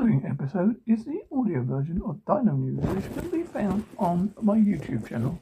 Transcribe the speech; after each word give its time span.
following 0.00 0.24
episode 0.24 0.76
is 0.86 1.04
the 1.04 1.20
audio 1.30 1.62
version 1.62 2.00
of 2.06 2.24
Dino 2.24 2.56
News, 2.56 2.82
which 2.86 3.14
can 3.14 3.28
be 3.28 3.42
found 3.42 3.84
on 3.98 4.32
my 4.40 4.56
YouTube 4.56 5.06
channel. 5.06 5.38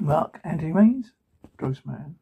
Mark 0.00 0.40
Antimains, 0.44 1.12
Ghost 1.56 1.86
Man. 1.86 2.16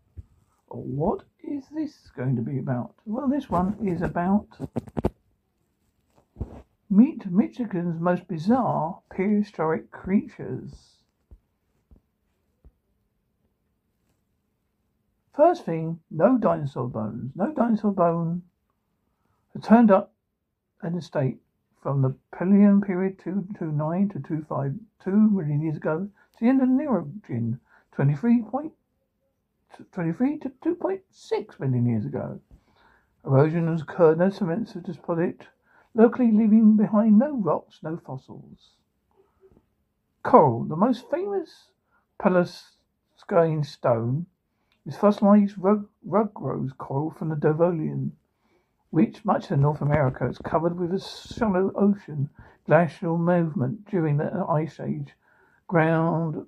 What 0.68 1.22
is 1.42 1.64
this 1.74 1.94
going 2.14 2.36
to 2.36 2.42
be 2.42 2.58
about? 2.58 2.92
Well, 3.06 3.28
this 3.28 3.48
one 3.48 3.78
is 3.82 4.02
about 4.02 4.46
Meet 6.90 7.30
Michigan's 7.30 7.98
most 7.98 8.28
bizarre 8.28 9.00
prehistoric 9.08 9.90
creatures. 9.90 10.98
First 15.34 15.64
thing, 15.64 16.00
no 16.10 16.36
dinosaur 16.36 16.88
bones. 16.88 17.32
No 17.34 17.54
dinosaur 17.54 17.92
bone 17.92 18.42
had 19.54 19.62
turned 19.64 19.90
up 19.90 20.12
in 20.82 20.96
a 20.96 21.02
state 21.02 21.38
from 21.82 22.02
the 22.02 22.14
Paleogene 22.32 22.84
period 22.84 23.18
229 23.18 24.08
to 24.10 24.20
252 24.20 25.10
million 25.10 25.62
years 25.62 25.76
ago 25.76 26.08
to 26.32 26.40
the 26.40 26.48
end 26.48 26.62
of 26.62 26.68
Neogene 26.68 27.58
23, 27.92 28.42
point, 28.42 28.72
23 29.92 30.38
to 30.38 30.50
2.6 30.64 31.60
million 31.60 31.86
years 31.86 32.04
ago. 32.04 32.40
Erosion 33.24 33.68
has 33.68 33.82
occurred, 33.82 34.18
no 34.18 34.30
cements 34.30 34.72
have 34.72 34.84
deposited 34.84 35.46
locally 35.94 36.30
leaving 36.30 36.76
behind 36.76 37.18
no 37.18 37.36
rocks, 37.36 37.80
no 37.82 37.96
fossils. 37.96 38.76
Coral, 40.22 40.64
the 40.64 40.76
most 40.76 41.10
famous 41.10 41.68
Petoskey 42.18 43.62
stone, 43.64 44.26
is 44.86 44.96
fossilized 44.96 45.56
rug, 45.58 45.88
rose 46.02 46.72
coral 46.78 47.10
from 47.10 47.28
the 47.28 47.36
Devonian 47.36 48.16
which 48.90 49.24
much 49.24 49.50
of 49.50 49.58
North 49.58 49.80
America 49.80 50.26
is 50.26 50.38
covered 50.38 50.78
with 50.78 50.92
a 50.92 51.00
shallow 51.00 51.72
ocean. 51.74 52.28
Glacial 52.66 53.18
movement 53.18 53.84
during 53.86 54.16
the 54.16 54.44
Ice 54.48 54.78
Age 54.80 55.14
ground 55.66 56.46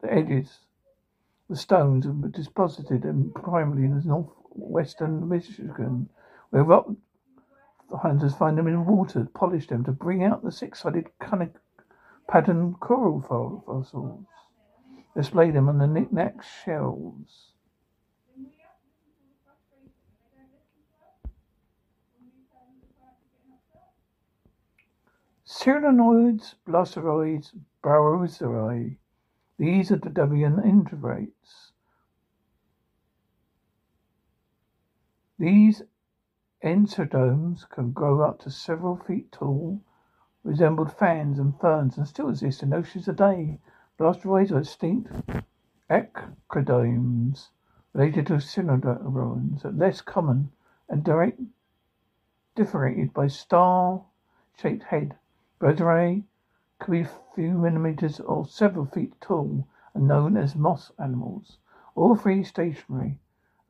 the 0.00 0.12
edges. 0.12 0.60
The 1.48 1.56
stones 1.56 2.06
were 2.06 2.28
deposited 2.28 3.04
in 3.04 3.30
primarily 3.32 3.84
in 3.84 3.98
the 3.98 4.06
northwestern 4.06 5.28
Michigan, 5.28 6.08
where 6.50 6.64
rock 6.64 6.90
hunters 7.90 8.34
find 8.34 8.58
them 8.58 8.66
in 8.66 8.84
water, 8.84 9.28
polish 9.32 9.68
them 9.68 9.84
to 9.84 9.92
bring 9.92 10.24
out 10.24 10.42
the 10.42 10.50
six-sided 10.50 11.06
conic 11.20 11.54
pattern 12.28 12.74
coral 12.74 13.20
fossils. 13.20 14.26
Display 15.14 15.50
them 15.52 15.68
on 15.68 15.78
the 15.78 15.86
knickknack 15.86 16.42
shelves. 16.42 17.52
Crinoids, 25.48 26.56
blastoids, 26.66 27.52
Barosauri. 27.82 28.98
These 29.58 29.92
are 29.92 29.96
the 29.96 30.10
Devonian 30.10 30.58
invertebrates. 30.58 31.72
These 35.38 35.82
entodomes 36.64 37.68
can 37.68 37.92
grow 37.92 38.22
up 38.22 38.40
to 38.40 38.50
several 38.50 38.96
feet 38.96 39.30
tall, 39.30 39.80
resembled 40.42 40.92
fans 40.92 41.38
and 41.38 41.58
ferns, 41.60 41.96
and 41.96 42.08
still 42.08 42.28
exist 42.28 42.64
in 42.64 42.72
oceans 42.72 43.04
today. 43.04 43.60
Blastoids 43.98 44.50
are 44.50 44.58
extinct 44.58 45.12
echinoderms 45.88 47.50
related 47.92 48.26
to 48.26 48.34
cynodonts, 48.34 49.64
less 49.78 50.00
common 50.00 50.50
and 50.88 51.04
direct 51.04 51.40
differentiated 52.56 53.14
by 53.14 53.28
star-shaped 53.28 54.82
head 54.84 55.16
Vertebrae 55.58 56.22
could 56.78 56.92
be 56.92 57.00
a 57.00 57.10
few 57.34 57.56
millimeters 57.56 58.20
or 58.20 58.46
several 58.46 58.84
feet 58.84 59.18
tall 59.22 59.66
and 59.94 60.06
known 60.06 60.36
as 60.36 60.54
moss 60.54 60.92
animals. 60.98 61.56
All 61.94 62.14
three 62.14 62.44
stationary, 62.44 63.18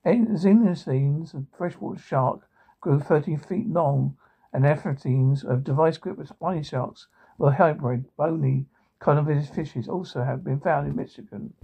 xenocines, 0.05 1.35
a 1.35 1.45
freshwater 1.57 1.99
shark, 1.99 2.49
grew 2.81 3.01
13 3.01 3.39
feet 3.39 3.69
long, 3.69 4.17
and 4.53 4.65
anthracenes 4.65 5.45
of 5.45 5.65
device 5.65 5.97
grip 5.97 6.19
with 6.19 6.29
spiny 6.29 6.63
sharks 6.63 7.09
were 7.39 7.53
hybrid, 7.53 8.15
bony, 8.17 8.67
carnivorous 8.99 9.49
fishes 9.49 9.89
also 9.89 10.23
have 10.23 10.45
been 10.45 10.61
found 10.61 10.87
in 10.87 10.95
Michigan. 10.95 11.55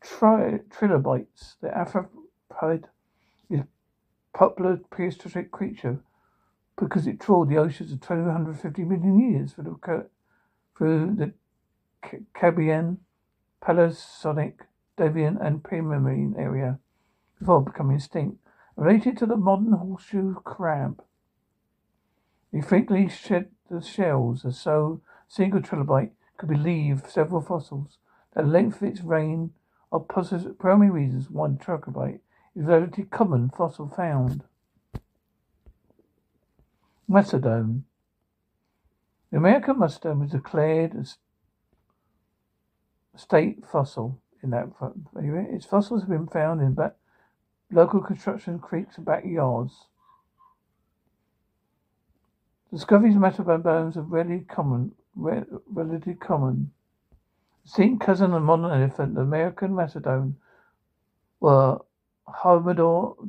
Tri- 0.00 0.60
trilobites, 0.70 1.56
the 1.60 1.68
arthropod, 1.68 2.84
is 3.48 3.60
a 3.60 3.68
popular 4.34 4.78
prehistoric 4.90 5.50
creature 5.50 6.00
because 6.76 7.06
it 7.06 7.20
trawled 7.20 7.48
the 7.48 7.56
oceans 7.56 7.92
of 7.92 8.00
250 8.00 8.84
million 8.84 9.18
years 9.18 9.52
for 9.52 9.62
the 9.62 9.70
through 10.76 11.16
the 11.16 11.32
Cambrian, 12.34 12.98
Paleozoic, 13.62 14.66
Devonian, 14.96 15.38
and 15.38 15.62
Permian 15.62 16.34
area 16.38 16.78
before 17.38 17.62
becoming 17.62 17.96
extinct, 17.96 18.38
related 18.76 19.16
to 19.18 19.26
the 19.26 19.36
modern 19.36 19.72
horseshoe 19.72 20.34
crab. 20.42 21.02
They 22.52 22.60
frequently 22.60 23.08
shed 23.08 23.50
the 23.70 23.80
shells, 23.82 24.44
as 24.44 24.58
so 24.58 25.00
single 25.28 25.60
trilobite 25.60 26.12
could 26.36 26.48
believe 26.48 27.02
several 27.08 27.40
fossils. 27.40 27.98
The 28.34 28.42
length 28.42 28.82
of 28.82 28.88
its 28.88 29.00
reign 29.00 29.50
of 29.90 30.08
primary 30.58 30.90
reasons 30.90 31.30
why 31.30 31.48
trilobite 31.48 32.20
is 32.54 32.64
a 32.64 32.68
relatively 32.68 33.04
common 33.04 33.50
fossil 33.50 33.88
found. 33.88 34.44
Mastodon 37.08 37.84
Uh, 39.26 39.32
the 39.32 39.36
American 39.38 39.78
mastodon 39.78 40.20
was 40.20 40.30
declared 40.30 40.94
a 40.94 41.06
state 43.18 43.64
fossil 43.66 44.20
in 44.42 44.50
that 44.50 44.68
area. 45.16 45.46
Its 45.50 45.66
fossils 45.66 46.02
have 46.02 46.10
been 46.10 46.26
found 46.26 46.60
in 46.60 46.74
back, 46.74 46.94
local 47.70 48.00
construction 48.00 48.58
creeks 48.58 48.96
and 48.96 49.06
backyards. 49.06 49.86
Discoveries 52.72 53.14
of 53.14 53.20
mastodon 53.20 53.62
bones 53.62 53.96
are 53.96 54.02
really 54.02 54.40
common, 54.40 54.92
relatively 55.14 56.14
common. 56.14 56.72
Distinct 57.64 58.04
cousin 58.04 58.32
of 58.32 58.42
modern 58.42 58.70
elephant, 58.70 59.14
the 59.14 59.22
American 59.22 59.74
mastodon, 59.74 60.36
were 61.40 61.78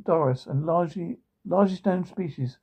Doris 0.04 0.46
and 0.46 0.66
largely 0.66 1.18
largest 1.44 1.86
known 1.86 2.04
species, 2.04 2.58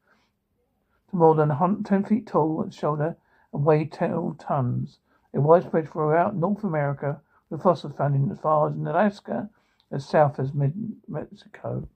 to 1.09 1.15
more 1.15 1.35
than 1.35 1.49
10 1.83 2.03
feet 2.03 2.27
tall 2.27 2.63
at 2.65 2.73
shoulder 2.73 3.17
and 3.55 3.65
weigh 3.65 3.85
10 3.85 4.35
tons. 4.37 4.99
They're 5.31 5.41
widespread 5.41 5.89
throughout 5.89 6.35
North 6.35 6.63
America, 6.63 7.21
with 7.49 7.63
fossils 7.63 7.93
found 7.97 8.15
in 8.15 8.29
as 8.31 8.39
far 8.39 8.69
as 8.69 8.75
Alaska 8.75 9.49
as 9.91 10.05
south 10.05 10.39
as 10.39 10.53
mid-Mexico. 10.53 11.87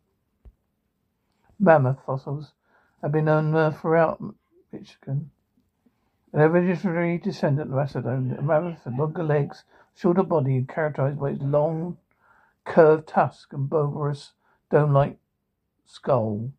Mammoth 1.59 1.99
fossils 2.05 2.53
have 3.01 3.11
been 3.11 3.27
unearthed 3.27 3.81
throughout 3.81 4.23
Michigan. 4.71 5.31
An 6.31 6.41
evolutionary 6.41 7.17
descendant 7.17 7.71
of 7.71 7.75
Mastodon, 7.75 8.35
a 8.37 8.41
mammoth 8.41 8.85
with 8.85 8.97
longer 8.97 9.23
legs, 9.23 9.63
shorter 9.95 10.23
body, 10.23 10.63
characterized 10.67 11.19
by 11.19 11.31
its 11.31 11.41
long, 11.41 11.97
curved 12.63 13.07
tusk 13.07 13.51
and 13.51 13.69
bulbous, 13.69 14.33
dome-like 14.69 15.17
skull. 15.85 16.51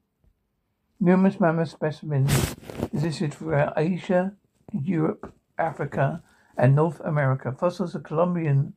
Numerous 0.98 1.40
mammoth 1.40 1.70
specimens 1.70 2.56
existed 2.92 3.32
throughout 3.32 3.72
Asia, 3.76 4.34
Europe, 4.72 5.32
Africa, 5.58 6.22
and 6.56 6.74
North 6.74 7.00
America. 7.00 7.52
Fossils 7.52 7.94
of 7.94 8.02
Columbian 8.02 8.74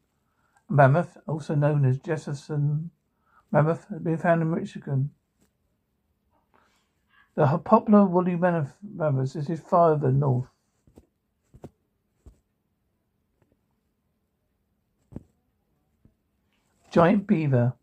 mammoth, 0.69 1.18
also 1.28 1.56
known 1.56 1.86
as 1.86 2.00
Jefferson 2.00 2.92
mammoth, 3.51 3.88
have 3.90 4.04
been 4.04 4.18
found 4.18 4.42
in 4.42 4.51
Michigan. 4.51 5.12
The 7.36 7.57
popular 7.57 8.06
woolly 8.06 8.36
mammoth 8.36 9.36
is 9.36 9.60
farther 9.60 10.12
north. 10.12 10.48
Giant 16.92 17.25
beaver. 17.25 17.74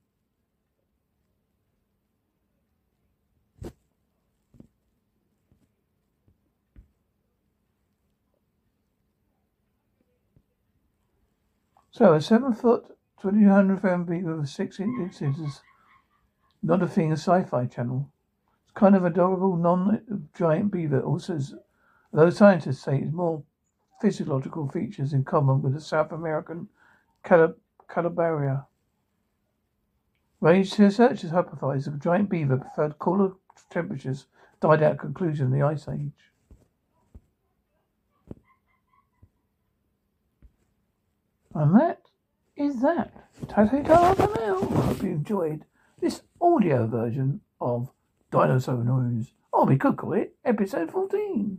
So 11.93 12.15
a 12.15 12.21
seven 12.21 12.53
foot, 12.53 12.85
twenty 13.21 13.45
hundred 13.45 13.83
pound 13.83 14.07
beaver 14.07 14.37
with 14.37 14.49
six 14.49 14.79
inch 14.79 14.99
incisors. 14.99 15.61
Not 16.63 16.83
a 16.83 16.89
thing 16.89 17.11
a 17.11 17.17
sci-fi 17.17 17.67
channel. 17.67 18.13
It's 18.65 18.73
kind 18.73 18.95
of 18.95 19.05
adorable 19.05 19.57
non-giant 19.57 20.71
beaver. 20.71 21.01
Also, 21.01 21.39
though 22.13 22.31
scientists 22.31 22.83
say 22.83 22.99
it's 22.99 23.13
more 23.13 23.43
physiological 24.01 24.69
features 24.69 25.13
in 25.13 25.25
common 25.25 25.63
with 25.63 25.75
the 25.75 25.81
South 25.81 26.13
American 26.13 26.69
capybara. 27.25 28.67
Range 30.41 30.79
researchers 30.79 31.33
hypothesize 31.33 31.85
the 31.85 31.99
giant 31.99 32.31
beaver 32.31 32.57
preferred 32.59 32.99
cooler 32.99 33.33
temperatures 33.69 34.27
died 34.61 34.83
out 34.83 34.99
conclusion 34.99 35.47
of 35.47 35.53
the 35.53 35.63
Ice 35.63 35.89
Age. 35.89 36.30
And 41.55 41.75
that 41.81 42.01
is 42.57 42.81
that. 42.83 43.13
Tate 43.49 43.91
I 43.91 44.15
hope 44.15 45.03
you 45.03 45.11
enjoyed 45.11 45.65
this 46.01 46.23
audio 46.41 46.87
version 46.87 47.41
of 47.61 47.91
Dinosaur 48.31 48.85
News. 48.85 49.33
Or 49.53 49.67
we 49.67 49.77
could 49.77 49.97
call 49.97 50.13
it 50.13 50.37
episode 50.45 50.93
14. 50.93 51.59